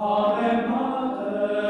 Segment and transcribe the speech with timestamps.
[0.00, 1.69] Ave Mater.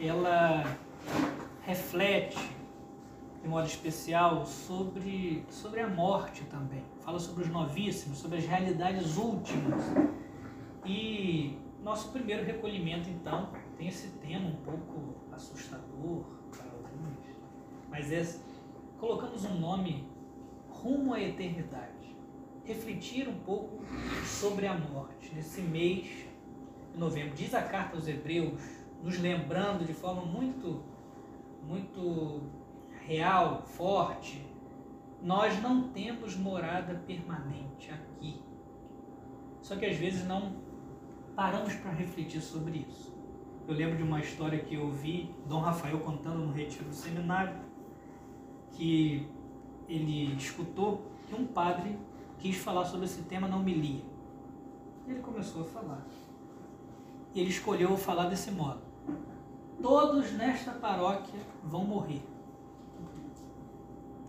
[0.00, 0.64] Ela
[1.62, 2.38] reflete
[3.42, 6.84] de modo especial sobre, sobre a morte também.
[7.00, 9.82] Fala sobre os novíssimos, sobre as realidades últimas.
[10.86, 17.18] E nosso primeiro recolhimento, então, tem esse tema um pouco assustador para alguns,
[17.90, 18.24] mas é,
[18.98, 20.06] colocamos um nome
[20.68, 22.16] rumo à eternidade.
[22.64, 23.82] Refletir um pouco
[24.24, 26.06] sobre a morte nesse mês
[26.92, 27.34] de novembro.
[27.34, 30.82] Diz a carta aos Hebreus, nos lembrando de forma muito,
[31.66, 32.42] muito
[33.06, 34.46] real, forte,
[35.20, 38.40] nós não temos morada permanente aqui.
[39.60, 40.56] Só que às vezes não
[41.34, 43.12] paramos para refletir sobre isso.
[43.66, 47.56] Eu lembro de uma história que eu vi Dom Rafael contando no retiro do seminário,
[48.72, 49.28] que
[49.88, 51.96] ele escutou que um padre
[52.38, 54.02] quis falar sobre esse tema na homilia.
[55.06, 56.04] Ele começou a falar.
[57.34, 58.80] E ele escolheu falar desse modo:
[59.80, 62.22] Todos nesta paróquia vão morrer.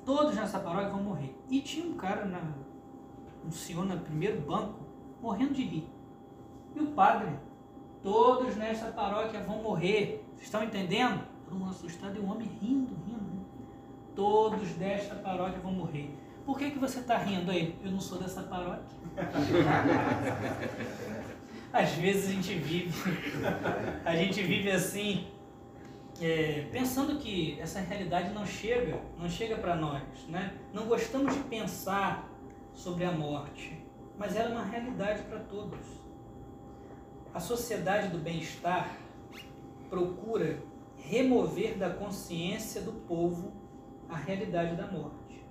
[0.04, 1.36] Todos nessa paróquia vão morrer.
[1.50, 2.42] E tinha um cara, na,
[3.46, 4.80] um senhor no primeiro banco,
[5.22, 5.88] morrendo de rir.
[6.76, 7.30] E o padre,
[8.02, 10.26] todos nessa paróquia vão morrer.
[10.34, 11.24] Vocês estão entendendo?
[11.46, 13.46] Todo mundo assustado e o homem rindo, rindo, rindo.
[14.16, 16.18] Todos desta paróquia vão morrer.
[16.46, 17.80] Por que, que você está rindo aí?
[17.84, 18.98] Eu não sou dessa paróquia.
[21.74, 22.94] Às vezes a gente vive,
[24.06, 25.26] a gente vive assim,
[26.22, 30.54] é, pensando que essa realidade não chega, não chega para nós, né?
[30.72, 32.30] Não gostamos de pensar
[32.72, 33.84] sobre a morte,
[34.20, 35.80] mas ela é uma realidade para todos.
[37.34, 38.96] A sociedade do bem-estar
[39.90, 40.60] procura
[40.96, 43.52] remover da consciência do povo
[44.08, 45.44] a realidade da morte,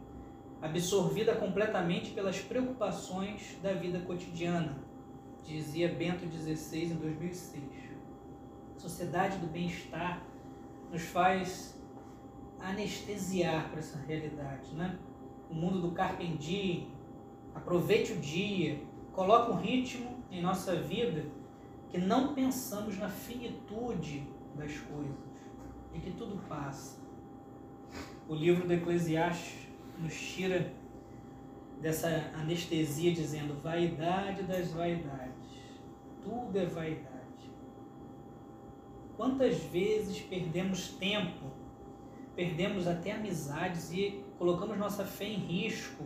[0.60, 4.91] absorvida completamente pelas preocupações da vida cotidiana,
[5.44, 7.62] dizia Bento XVI em 2006.
[8.76, 10.22] A sociedade do bem-estar
[10.90, 11.78] nos faz
[12.60, 14.98] anestesiar para essa realidade, né?
[15.50, 16.88] O mundo do carpe diem,
[17.54, 18.80] aproveite o dia,
[19.12, 21.26] coloca um ritmo em nossa vida
[21.90, 25.16] que não pensamos na finitude das coisas,
[25.92, 26.98] de que tudo passa.
[28.28, 30.72] O livro do Eclesiastes nos tira
[31.80, 35.31] dessa anestesia dizendo vaidade das vaidades.
[36.22, 37.12] Tudo é vaidade.
[39.16, 41.46] Quantas vezes perdemos tempo,
[42.34, 46.04] perdemos até amizades e colocamos nossa fé em risco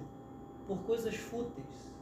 [0.67, 1.95] por coisas fúteis?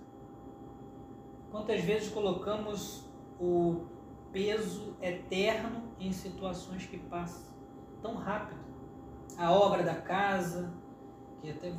[1.51, 3.05] Quantas vezes colocamos
[3.39, 3.87] o
[4.33, 7.53] peso eterno em situações que passam
[8.03, 8.61] tão rápido?
[9.37, 10.73] A obra da casa,
[11.41, 11.73] que até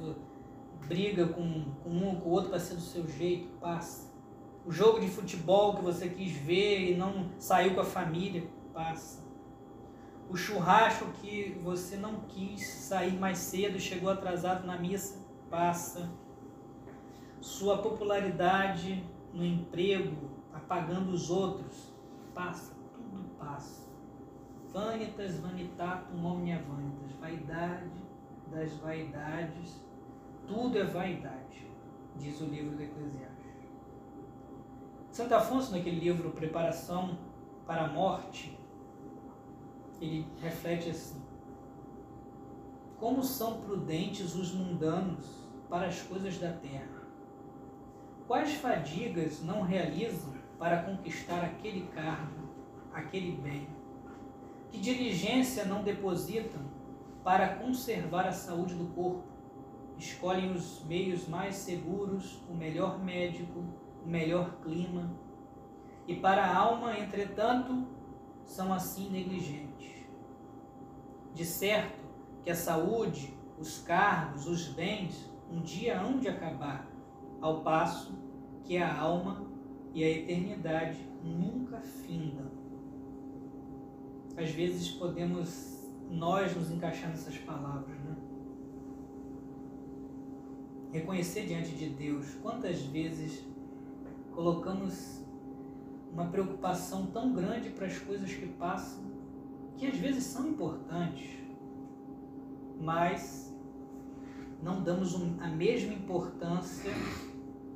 [0.88, 4.15] briga com, com um com o outro para ser do seu jeito, passa.
[4.66, 9.24] O jogo de futebol que você quis ver e não saiu com a família, passa.
[10.28, 16.10] O churrasco que você não quis sair mais cedo, chegou atrasado na missa, passa.
[17.40, 21.94] Sua popularidade no emprego, apagando os outros,
[22.34, 23.88] passa, tudo passa.
[24.74, 27.92] Vanitas vanitatum omnia vanitas, vaidade
[28.52, 29.80] das vaidades,
[30.48, 31.68] tudo é vaidade,
[32.16, 33.35] diz o livro do Eclesiastes.
[35.16, 37.18] Santo Afonso, naquele livro Preparação
[37.66, 38.60] para a Morte,
[40.02, 41.22] ele reflete assim:
[43.00, 45.26] Como são prudentes os mundanos
[45.70, 47.08] para as coisas da terra?
[48.28, 52.50] Quais fadigas não realizam para conquistar aquele cargo,
[52.94, 53.70] aquele bem?
[54.70, 56.62] Que diligência não depositam
[57.24, 59.24] para conservar a saúde do corpo?
[59.98, 63.64] Escolhem os meios mais seguros, o melhor médico,
[64.06, 65.12] o melhor clima.
[66.08, 67.88] E para a alma, entretanto,
[68.44, 70.06] são assim negligentes.
[71.34, 72.06] De certo
[72.44, 76.88] que a saúde, os cargos, os bens, um dia hão de acabar,
[77.42, 78.14] ao passo
[78.64, 79.46] que a alma
[79.94, 82.52] e a eternidade nunca findam.
[84.38, 85.76] Às vezes podemos
[86.10, 88.16] nós nos encaixar nessas palavras, né?
[90.92, 93.46] reconhecer diante de Deus quantas vezes
[94.36, 95.24] colocamos
[96.12, 99.04] uma preocupação tão grande para as coisas que passam,
[99.78, 101.30] que às vezes são importantes,
[102.80, 103.54] mas
[104.62, 106.92] não damos a mesma importância,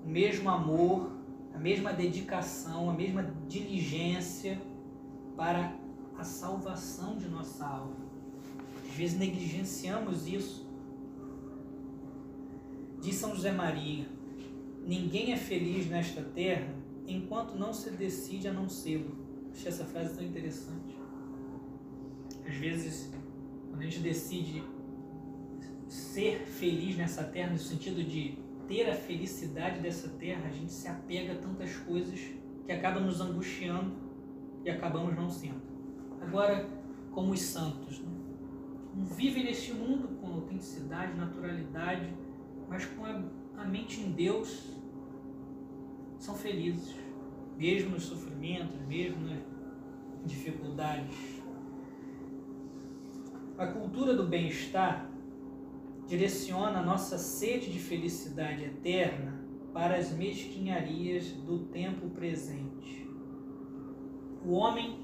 [0.06, 1.12] o mesmo amor,
[1.54, 4.62] a mesma dedicação, a mesma diligência
[5.36, 5.74] para
[6.18, 7.96] a salvação de nossa alma.
[8.86, 10.68] Às vezes negligenciamos isso.
[13.02, 14.19] Diz São José Maria:
[14.86, 16.74] Ninguém é feliz nesta terra
[17.08, 19.18] enquanto não se decide a não sê-lo.
[19.52, 20.98] Achei essa frase tão interessante.
[22.46, 23.12] Às vezes,
[23.70, 24.64] quando a gente decide
[25.88, 28.38] ser feliz nessa terra, no sentido de
[28.68, 32.20] ter a felicidade dessa terra, a gente se apega a tantas coisas
[32.66, 33.94] que acabam nos angustiando
[34.64, 35.62] e acabamos não sendo.
[36.22, 36.70] Agora,
[37.12, 38.12] como os santos, né?
[39.16, 42.14] vivem neste mundo com autenticidade, naturalidade,
[42.68, 43.24] mas com a,
[43.60, 44.74] a mente em Deus,
[46.18, 46.96] são felizes,
[47.58, 49.40] mesmo nos sofrimentos, mesmo nas
[50.26, 51.18] dificuldades.
[53.58, 55.10] A cultura do bem-estar
[56.08, 63.08] direciona a nossa sede de felicidade eterna para as mesquinharias do tempo presente.
[64.46, 64.98] O homem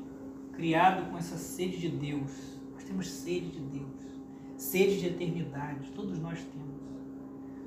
[0.54, 2.32] criado com essa sede de Deus,
[2.72, 4.02] nós temos sede de Deus,
[4.56, 6.75] sede de eternidade, todos nós temos.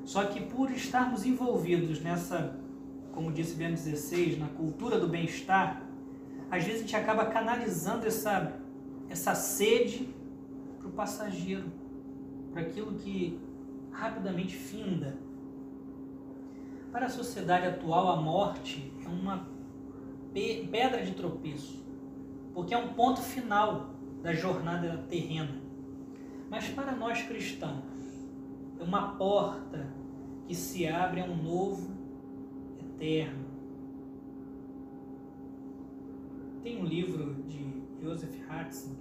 [0.08, 2.58] Só que por estarmos envolvidos nessa,
[3.12, 5.82] como disse Bento XVI, na cultura do bem-estar,
[6.50, 8.58] às vezes a gente acaba canalizando essa,
[9.10, 10.08] essa sede
[10.78, 11.70] para o passageiro,
[12.50, 13.38] para aquilo que
[13.92, 15.18] rapidamente finda.
[16.90, 19.46] Para a sociedade atual, a morte é uma
[20.32, 21.84] pedra de tropeço,
[22.54, 23.90] porque é um ponto final
[24.22, 25.60] da jornada terrena.
[26.48, 27.84] Mas para nós cristãos,
[28.80, 29.97] é uma porta
[30.48, 31.92] que se abre a um novo
[32.80, 33.46] eterno.
[36.64, 38.98] Tem um livro de Joseph Ratzinger,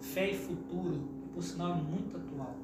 [0.00, 2.56] Fé e Futuro, que por sinal é muito atual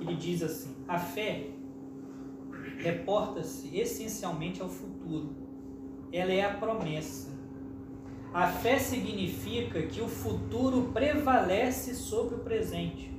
[0.00, 1.48] ele diz assim: a fé
[2.78, 5.30] reporta-se essencialmente ao futuro.
[6.12, 7.32] Ela é a promessa.
[8.32, 13.13] A fé significa que o futuro prevalece sobre o presente.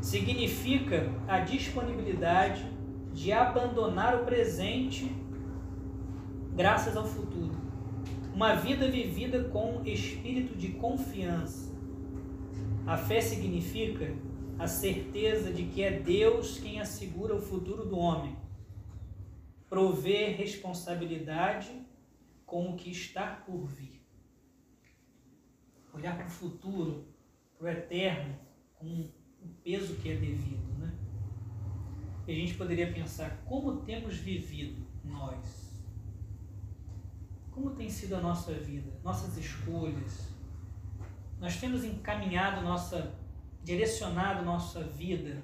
[0.00, 2.64] Significa a disponibilidade
[3.12, 5.10] de abandonar o presente
[6.54, 7.54] graças ao futuro.
[8.34, 11.70] Uma vida vivida com espírito de confiança.
[12.86, 14.14] A fé significa
[14.58, 18.36] a certeza de que é Deus quem assegura o futuro do homem,
[19.68, 21.70] prover responsabilidade
[22.44, 24.02] com o que está por vir.
[25.92, 27.06] Olhar para o futuro,
[27.58, 28.36] para o eterno,
[28.74, 29.08] com
[29.42, 30.78] o peso que é devido.
[30.78, 30.92] Né?
[32.26, 35.70] E a gente poderia pensar como temos vivido nós.
[37.50, 40.30] Como tem sido a nossa vida, nossas escolhas.
[41.38, 43.18] Nós temos encaminhado nossa
[43.62, 45.42] direcionado nossa vida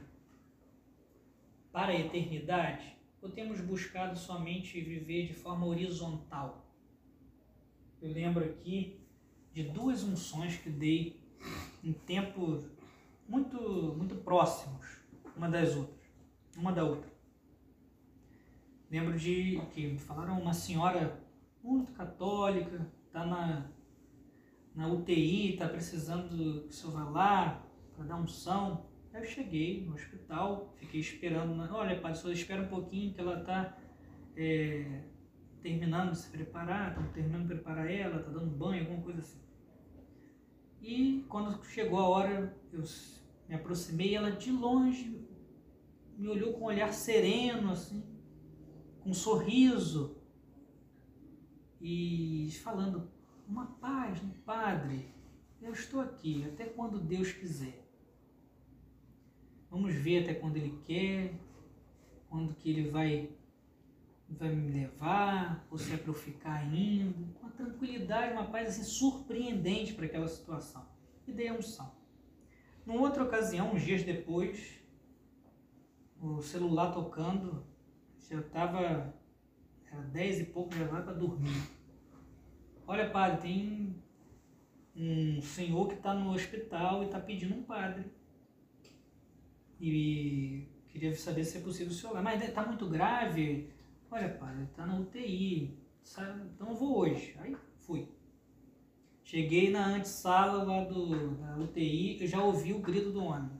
[1.70, 6.66] para a eternidade ou temos buscado somente viver de forma horizontal?
[8.00, 9.00] Eu lembro aqui
[9.52, 11.20] de duas unções que dei
[11.82, 12.64] em tempos
[13.28, 15.04] muito, muito próximos
[15.36, 16.00] uma das outras,
[16.56, 17.10] uma da outra.
[18.90, 21.20] Lembro de que me falaram uma senhora
[21.62, 23.66] muito católica, está na,
[24.74, 28.86] na UTI, está precisando que o senhor vá lá, para dar unção.
[29.12, 31.58] Aí eu cheguei no hospital, fiquei esperando.
[31.74, 33.76] Olha, pai, só espera um pouquinho que ela está
[34.36, 35.02] é,
[35.62, 39.40] terminando de se preparar, estamos terminando de preparar ela, está dando banho, alguma coisa assim.
[40.80, 42.82] E quando chegou a hora, eu
[43.48, 45.26] me aproximei ela de longe
[46.18, 48.02] me olhou com um olhar sereno, assim,
[49.00, 50.16] com um sorriso,
[51.80, 53.10] e falando,
[53.46, 55.08] uma paz, um padre,
[55.60, 57.86] eu estou aqui até quando Deus quiser.
[59.70, 61.34] Vamos ver até quando Ele quer,
[62.28, 63.30] quando que Ele vai,
[64.28, 67.35] vai me levar, ou se é para eu ficar indo.
[67.56, 70.86] Tranquilidade, uma paz assim surpreendente para aquela situação.
[71.26, 71.90] E dei a unção.
[72.84, 74.78] Numa outra ocasião, uns dias depois,
[76.20, 77.66] o celular tocando,
[78.30, 79.12] já estava,
[79.90, 81.68] era dez e pouco, já estava para dormir.
[82.86, 84.02] Olha, padre, tem
[84.94, 88.04] um senhor que está no hospital e está pedindo um padre.
[89.80, 92.22] E queria saber se é possível o senhor.
[92.22, 93.70] Mas está muito grave.
[94.10, 95.85] Olha, padre, está na UTI.
[96.54, 97.36] Então eu vou hoje.
[97.40, 98.08] Aí fui.
[99.24, 103.50] Cheguei na antessala lá do, da UTI, eu já ouvi o grito do homem.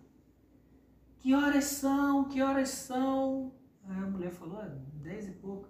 [1.19, 2.29] Que horas são?
[2.29, 3.53] Que horas são?
[3.85, 5.69] Aí a mulher falou: ah, dez e pouco.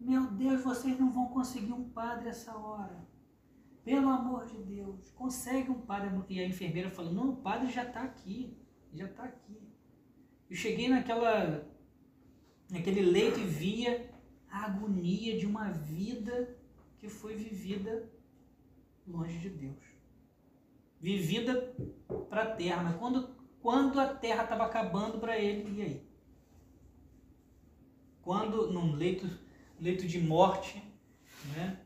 [0.00, 3.06] Meu Deus, vocês não vão conseguir um padre essa hora.
[3.84, 6.10] Pelo amor de Deus, consegue um padre.
[6.30, 8.56] E a enfermeira falou: Não, o padre já está aqui,
[8.94, 9.60] já está aqui.
[10.48, 11.68] Eu cheguei naquela,
[12.70, 14.13] naquele leito e via
[14.54, 16.56] a agonia de uma vida
[16.98, 18.08] que foi vivida
[19.04, 19.84] longe de Deus.
[21.00, 21.74] Vivida
[22.30, 22.84] para a terra.
[22.84, 26.06] Mas quando, quando a terra estava acabando para ele, e aí?
[28.22, 29.28] Quando num leito,
[29.80, 30.80] leito de morte,
[31.56, 31.80] né?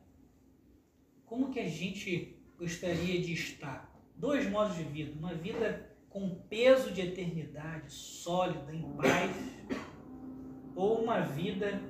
[1.25, 3.91] como que a gente gostaria de estar?
[4.15, 5.19] Dois modos de vida.
[5.19, 9.35] Uma vida com peso de eternidade, sólida, em paz,
[10.77, 11.88] ou uma vida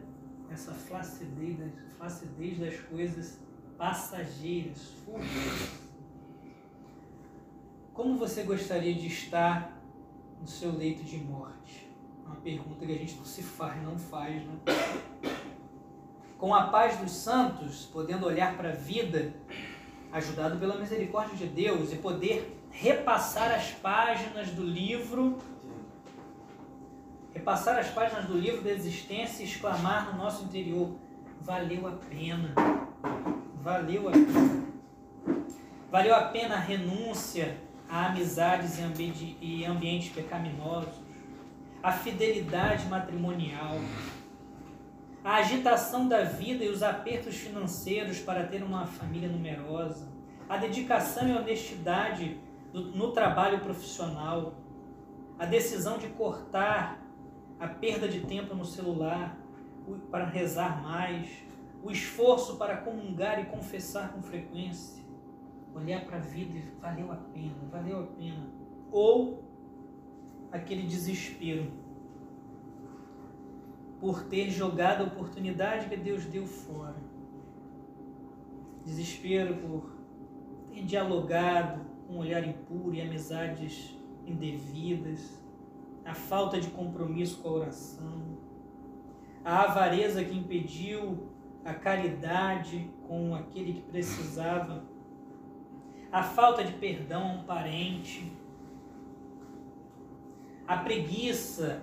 [0.50, 1.58] essa flacidez,
[1.96, 3.38] flacidez das coisas
[3.76, 5.88] passageiras, fúteis.
[7.92, 9.80] Como você gostaria de estar
[10.40, 11.88] no seu leito de morte?
[12.24, 14.54] Uma pergunta que a gente não se faz, não faz, né?
[16.36, 19.34] Com a paz dos santos, podendo olhar para a vida,
[20.12, 25.38] ajudado pela misericórdia de Deus, e poder repassar as páginas do livro,
[27.38, 30.96] repassar as páginas do livro da existência e exclamar no nosso interior:
[31.40, 32.52] valeu a pena,
[33.62, 34.68] valeu a pena.
[35.90, 37.56] Valeu a pena a renúncia
[37.88, 38.78] a amizades
[39.40, 40.92] e ambientes pecaminosos,
[41.82, 43.78] a fidelidade matrimonial,
[45.24, 50.06] a agitação da vida e os apertos financeiros para ter uma família numerosa,
[50.46, 52.38] a dedicação e honestidade
[52.74, 54.52] no trabalho profissional,
[55.38, 57.07] a decisão de cortar
[57.58, 59.36] a perda de tempo no celular
[60.10, 61.28] para rezar mais,
[61.82, 65.02] o esforço para comungar e confessar com frequência,
[65.74, 68.46] olhar para a vida e valeu a pena, valeu a pena.
[68.90, 69.42] Ou
[70.52, 71.70] aquele desespero
[74.00, 76.96] por ter jogado a oportunidade que Deus deu fora.
[78.84, 79.90] Desespero por
[80.72, 83.94] ter dialogado com um olhar impuro e amizades
[84.26, 85.42] indevidas,
[86.08, 88.38] a falta de compromisso com a oração,
[89.44, 91.28] a avareza que impediu
[91.62, 94.84] a caridade com aquele que precisava,
[96.10, 98.32] a falta de perdão a um parente,
[100.66, 101.82] a preguiça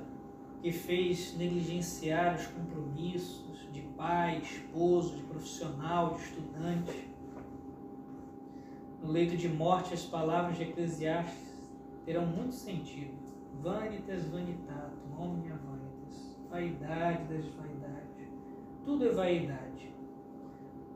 [0.59, 7.09] que fez negligenciar os compromissos de pai, esposo, de profissional, de estudante.
[9.03, 11.53] No leito de morte, as palavras de Eclesiastes
[12.03, 13.24] terão muito sentido.
[13.61, 16.37] Vanitas vanitatum, omnia vanitas.
[16.49, 18.29] Vaidade das vaidades.
[18.83, 19.95] Tudo é vaidade.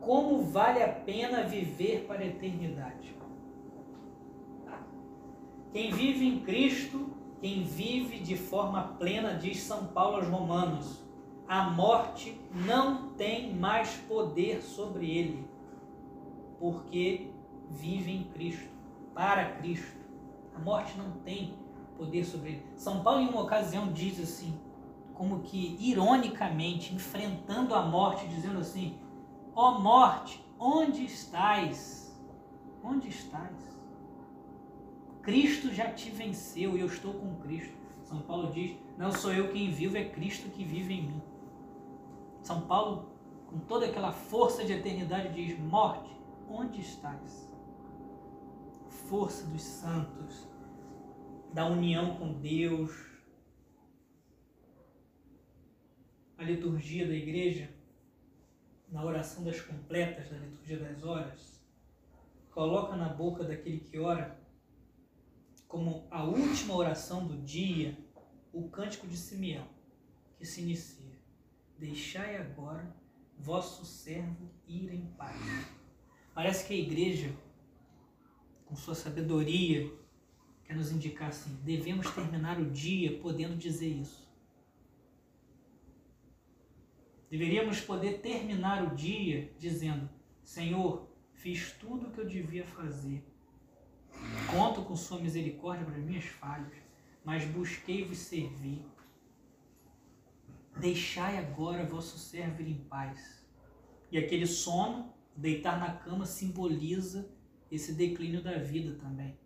[0.00, 3.14] Como vale a pena viver para a eternidade?
[5.72, 11.00] Quem vive em Cristo quem vive de forma plena, diz São Paulo aos Romanos,
[11.48, 15.48] a morte não tem mais poder sobre ele,
[16.58, 17.30] porque
[17.70, 18.68] vive em Cristo,
[19.14, 19.98] para Cristo.
[20.54, 21.54] A morte não tem
[22.00, 22.66] poder sobre ele.
[22.76, 24.58] São Paulo, em uma ocasião, diz assim,
[25.20, 28.98] como que ironicamente, enfrentando a morte, dizendo assim:
[29.54, 32.18] Ó oh morte, onde estás?
[32.82, 33.78] Onde estás?
[35.20, 37.76] Cristo já te venceu e eu estou com Cristo.
[38.02, 41.22] São Paulo diz: Não sou eu quem vivo, é Cristo que vive em mim.
[42.40, 43.10] São Paulo,
[43.46, 46.10] com toda aquela força de eternidade, diz: Morte,
[46.48, 47.46] onde estás?
[48.88, 50.48] Força dos santos,
[51.52, 52.92] da união com Deus.
[56.38, 57.70] A liturgia da igreja,
[58.88, 61.60] na oração das completas, da liturgia das horas,
[62.50, 64.40] coloca na boca daquele que ora
[65.68, 67.96] como a última oração do dia,
[68.52, 69.68] o cântico de Simeão,
[70.36, 71.16] que se inicia:
[71.78, 72.92] Deixai agora
[73.38, 75.36] vosso servo ir em paz.
[76.34, 77.32] Parece que a igreja,
[78.66, 79.99] com sua sabedoria,
[80.70, 84.30] quer nos indicar assim: devemos terminar o dia podendo dizer isso.
[87.28, 90.08] Deveríamos poder terminar o dia dizendo:
[90.44, 93.24] Senhor, fiz tudo o que eu devia fazer
[94.50, 96.76] Conto com sua misericórdia para as minhas falhas,
[97.24, 98.84] mas busquei vos servir.
[100.76, 103.44] Deixai agora vosso servo ir em paz.
[104.10, 107.30] E aquele sono, deitar na cama, simboliza
[107.70, 109.38] esse declínio da vida também.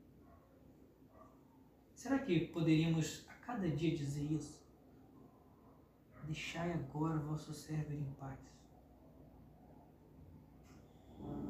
[2.05, 4.63] Será que poderíamos a cada dia dizer isso?
[6.25, 8.39] Deixai agora vosso servo em paz.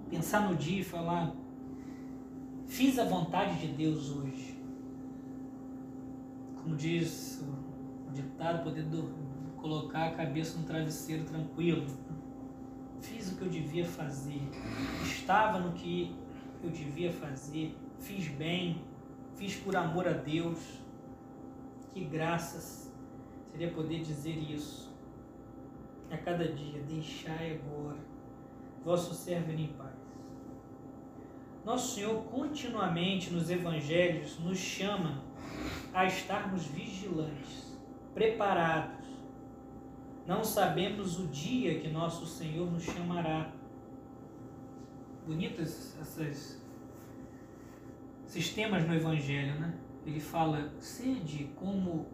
[0.09, 1.35] Pensar no dia e falar,
[2.69, 4.57] Fiz a vontade de Deus hoje.
[6.55, 7.43] como diz
[8.09, 8.85] o ditado, poder
[9.57, 11.85] colocar a cabeça no travesseiro tranquilo.
[13.01, 14.41] Fiz o que eu devia fazer,
[15.03, 16.15] estava no que
[16.63, 18.94] eu devia fazer, fiz bem,
[19.45, 20.59] fiz por amor a Deus.
[21.93, 22.93] Que graças
[23.53, 24.91] seria poder dizer isso
[26.11, 26.81] a cada dia.
[26.83, 27.99] Deixai agora
[28.83, 29.93] vosso servo em paz.
[31.65, 35.23] Nosso Senhor continuamente nos evangelhos nos chama
[35.93, 37.79] a estarmos vigilantes,
[38.13, 39.05] preparados.
[40.27, 43.53] Não sabemos o dia que nosso Senhor nos chamará.
[45.27, 46.64] Bonitas essas
[48.35, 49.73] sistemas no Evangelho, né?
[50.05, 52.07] Ele fala: sede como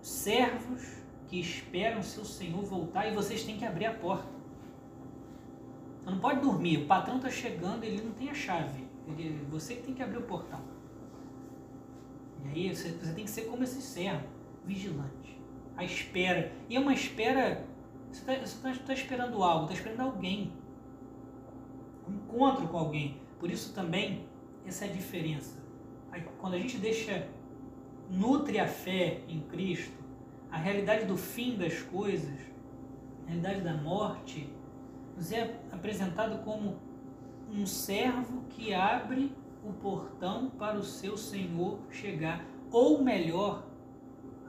[0.00, 4.30] servos que esperam seu Senhor voltar e vocês têm que abrir a porta.
[6.04, 8.86] Você não pode dormir, o patrão está chegando, ele não tem a chave.
[9.08, 10.60] Ele, você que tem que abrir o portão.
[12.44, 14.26] E aí você, você tem que ser como esse servo,
[14.64, 15.40] vigilante,
[15.76, 16.52] à espera.
[16.68, 17.64] E é uma espera,
[18.10, 20.52] você está tá, tá esperando algo, está esperando alguém.
[22.06, 23.20] Um encontro com alguém.
[23.38, 24.26] Por isso também,
[24.66, 25.60] essa é a diferença.
[26.38, 27.26] Quando a gente deixa,
[28.10, 29.96] nutre a fé em Cristo,
[30.50, 32.38] a realidade do fim das coisas,
[33.24, 34.52] a realidade da morte,
[35.16, 36.76] nos é apresentado como
[37.50, 39.32] um servo que abre
[39.64, 42.44] o portão para o seu Senhor chegar.
[42.70, 43.64] Ou melhor,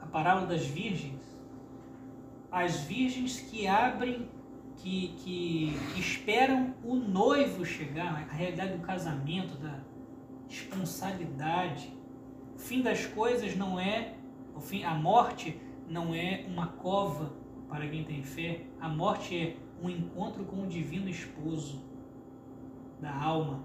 [0.00, 1.22] a parábola das virgens,
[2.50, 4.28] as virgens que abrem,
[4.76, 9.80] que, que, esperam o noivo chegar, a realidade do casamento, da
[10.48, 11.92] responsabilidade.
[12.54, 14.14] O fim das coisas não é,
[14.54, 17.32] o fim, a morte não é uma cova
[17.68, 21.82] para quem tem fé, a morte é um encontro com o divino esposo
[23.00, 23.60] da alma.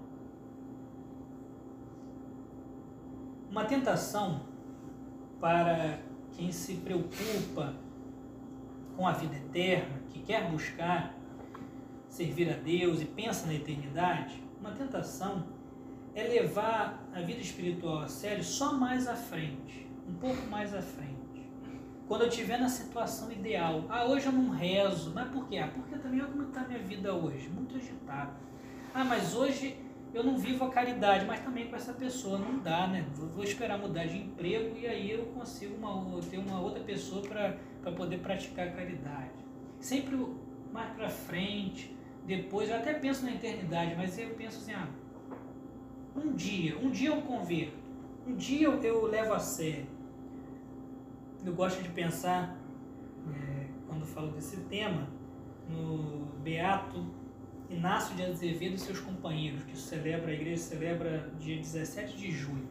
[3.50, 4.42] Uma tentação
[5.40, 6.00] para
[6.32, 7.74] quem se preocupa
[8.96, 11.14] com a vida eterna, que quer buscar
[12.08, 15.46] servir a Deus e pensa na eternidade, uma tentação
[16.14, 20.82] é levar a vida espiritual a sério só mais à frente, um pouco mais à
[20.82, 21.20] frente
[22.10, 23.84] quando eu estiver na situação ideal.
[23.88, 25.12] Ah, hoje eu não rezo.
[25.14, 25.58] Mas por quê?
[25.58, 28.32] Ah, porque também olha como está a minha vida hoje, muito agitada.
[28.92, 29.76] Ah, mas hoje
[30.12, 33.06] eu não vivo a caridade, mas também com essa pessoa não dá, né?
[33.14, 37.92] Vou esperar mudar de emprego e aí eu consigo uma, ter uma outra pessoa para
[37.92, 39.30] poder praticar a caridade.
[39.78, 40.16] Sempre
[40.72, 41.96] mais para frente,
[42.26, 44.88] depois, eu até penso na eternidade, mas eu penso assim, ah,
[46.16, 47.76] um dia, um dia eu converto,
[48.26, 49.86] um dia eu, eu levo a sério
[51.44, 52.56] eu gosto de pensar,
[53.32, 55.08] é, quando falo desse tema,
[55.68, 57.06] no Beato
[57.70, 62.68] Inácio de Azevedo e seus companheiros, que celebra, a igreja celebra dia 17 de julho.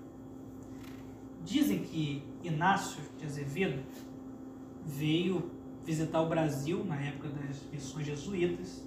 [1.43, 3.82] Dizem que Inácio de Azevedo
[4.86, 5.52] veio
[5.84, 8.86] visitar o Brasil na época das missões jesuítas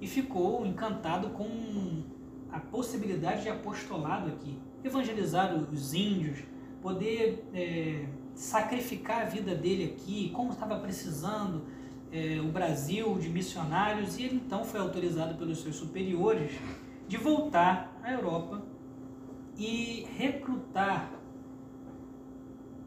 [0.00, 2.02] e ficou encantado com
[2.52, 6.38] a possibilidade de apostolado aqui, evangelizar os índios,
[6.80, 11.62] poder é, sacrificar a vida dele aqui, como estava precisando
[12.12, 16.52] é, o Brasil de missionários, e ele então foi autorizado pelos seus superiores
[17.06, 18.62] de voltar à Europa
[19.56, 21.12] e recrutar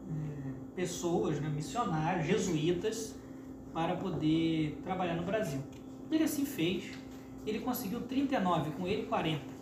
[0.08, 3.14] é, pessoas, né, missionários, jesuítas,
[3.72, 5.60] para poder trabalhar no Brasil.
[6.10, 6.92] Ele assim fez,
[7.46, 9.53] ele conseguiu 39, com ele 40.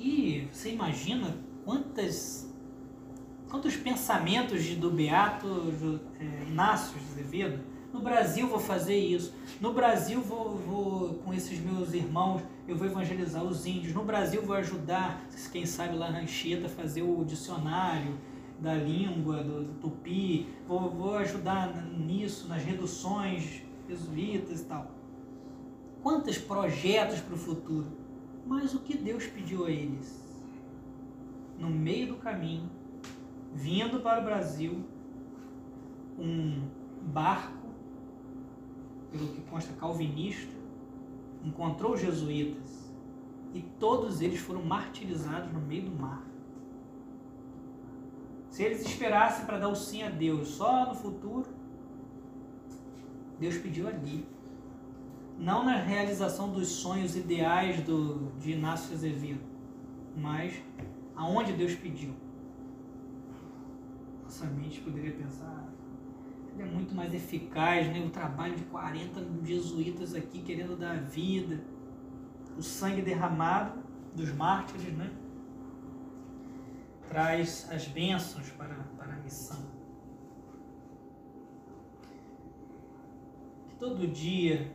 [0.00, 2.48] E você imagina quantas
[3.50, 7.60] quantos pensamentos de, do Beato é, Inácio de Azevedo.
[7.92, 9.34] No Brasil vou fazer isso.
[9.60, 13.92] No Brasil vou, vou, com esses meus irmãos, eu vou evangelizar os índios.
[13.92, 18.16] No Brasil vou ajudar, quem sabe lá na Anchieta, fazer o dicionário
[18.60, 20.48] da língua, do, do tupi.
[20.66, 24.92] Vou, vou ajudar nisso, nas reduções jesuítas e tal.
[26.00, 27.88] Quantos projetos para o futuro.
[28.50, 30.20] Mas o que Deus pediu a eles?
[31.56, 32.68] No meio do caminho,
[33.54, 34.84] vindo para o Brasil
[36.18, 36.68] um
[37.00, 37.68] barco,
[39.12, 40.52] pelo que consta calvinista,
[41.44, 42.92] encontrou jesuítas
[43.54, 46.26] e todos eles foram martirizados no meio do mar.
[48.48, 51.46] Se eles esperassem para dar o sim a Deus só no futuro,
[53.38, 54.26] Deus pediu ali.
[55.40, 59.40] Não na realização dos sonhos ideais do, de Inácio Azevedo,
[60.16, 60.62] mas
[61.16, 62.14] aonde Deus pediu
[64.30, 65.68] nossa mente poderia pensar,
[66.54, 68.00] ele é muito mais eficaz, né?
[68.06, 71.60] O trabalho de 40 jesuítas aqui querendo dar vida,
[72.56, 73.82] o sangue derramado
[74.14, 75.10] dos mártires, né?
[77.08, 79.58] traz as bênçãos para, para a missão.
[83.80, 84.72] Todo dia,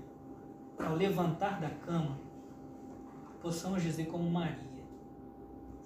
[0.79, 2.19] ao levantar da cama,
[3.41, 4.83] possamos dizer como Maria: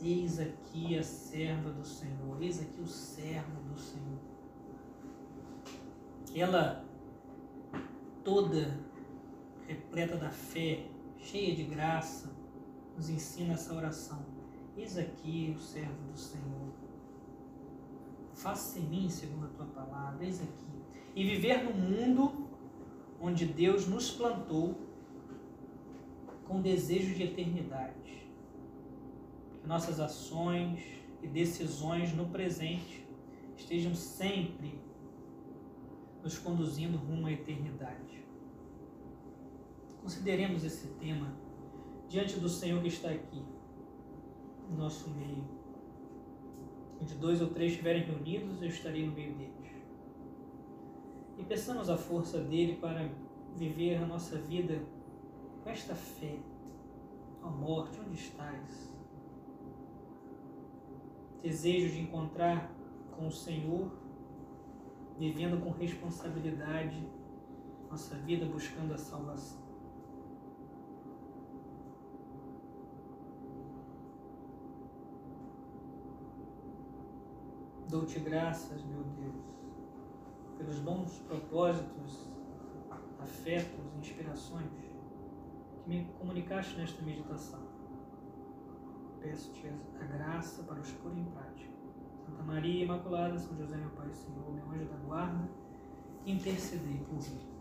[0.01, 4.19] Eis aqui a serva do Senhor, eis aqui o servo do Senhor.
[6.33, 6.85] Ela,
[8.23, 8.79] toda
[9.67, 12.31] repleta da fé, cheia de graça,
[12.95, 14.25] nos ensina essa oração.
[14.77, 16.73] Eis aqui o servo do Senhor.
[18.33, 20.81] Faça em mim segundo a tua palavra, eis aqui.
[21.15, 22.48] E viver no mundo
[23.21, 24.75] onde Deus nos plantou
[26.45, 28.27] com desejo de eternidade.
[29.61, 30.79] Que nossas ações
[31.21, 33.05] e decisões no presente
[33.55, 34.79] estejam sempre
[36.23, 38.23] nos conduzindo rumo à eternidade.
[40.01, 41.33] Consideremos esse tema
[42.07, 43.43] diante do Senhor que está aqui,
[44.69, 45.43] no nosso meio.
[47.01, 49.58] Onde dois ou três estiverem reunidos, eu estarei no meio deles.
[51.39, 53.09] E peçamos a força dele para
[53.55, 54.83] viver a nossa vida
[55.63, 56.37] com esta fé.
[57.41, 58.93] Ó oh, morte, onde estás?
[61.41, 62.69] Desejo de encontrar
[63.15, 63.89] com o Senhor,
[65.17, 67.01] vivendo com responsabilidade
[67.89, 69.57] nossa vida, buscando a salvação.
[77.89, 79.58] Dou-te graças, meu Deus,
[80.59, 82.27] pelos bons propósitos,
[83.17, 84.69] afetos, inspirações
[85.83, 87.61] que me comunicaste nesta meditação.
[89.21, 89.67] Peço-te
[89.99, 91.71] a graça para os pôr em prática.
[92.25, 95.49] Santa Maria Imaculada, São José, meu Pai e Senhor, meu anjo da guarda,
[96.25, 97.58] intercedei por mim.